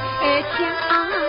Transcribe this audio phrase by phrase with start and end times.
[0.00, 1.27] 诶天啊